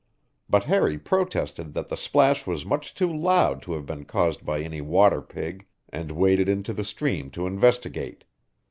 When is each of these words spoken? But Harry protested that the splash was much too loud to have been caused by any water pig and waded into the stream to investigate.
But 0.49 0.63
Harry 0.63 0.97
protested 0.97 1.75
that 1.75 1.89
the 1.89 1.95
splash 1.95 2.47
was 2.47 2.65
much 2.65 2.95
too 2.95 3.15
loud 3.15 3.61
to 3.61 3.73
have 3.73 3.85
been 3.85 4.05
caused 4.05 4.43
by 4.43 4.61
any 4.63 4.81
water 4.81 5.21
pig 5.21 5.67
and 5.89 6.11
waded 6.13 6.49
into 6.49 6.73
the 6.73 6.83
stream 6.83 7.29
to 7.29 7.45
investigate. 7.45 8.23